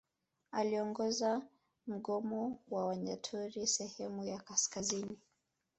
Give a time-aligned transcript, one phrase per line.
[0.51, 1.41] Aliongoza
[1.87, 5.17] mgomo wa Wanyaturu sehemu ya kaskazini